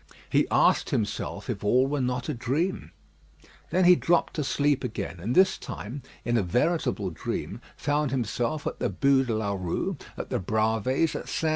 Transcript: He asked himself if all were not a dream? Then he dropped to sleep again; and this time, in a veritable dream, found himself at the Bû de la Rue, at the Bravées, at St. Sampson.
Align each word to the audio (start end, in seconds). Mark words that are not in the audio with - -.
He 0.31 0.47
asked 0.49 0.89
himself 0.89 1.47
if 1.47 1.63
all 1.63 1.85
were 1.85 2.01
not 2.01 2.27
a 2.27 2.33
dream? 2.33 2.89
Then 3.69 3.83
he 3.85 3.95
dropped 3.95 4.33
to 4.33 4.43
sleep 4.43 4.83
again; 4.83 5.19
and 5.19 5.35
this 5.35 5.59
time, 5.59 6.01
in 6.25 6.37
a 6.37 6.41
veritable 6.41 7.11
dream, 7.11 7.61
found 7.77 8.09
himself 8.09 8.65
at 8.65 8.79
the 8.79 8.89
Bû 8.89 9.23
de 9.27 9.35
la 9.35 9.53
Rue, 9.53 9.97
at 10.17 10.31
the 10.31 10.39
Bravées, 10.39 11.03
at 11.13 11.29
St. 11.29 11.29
Sampson. 11.29 11.49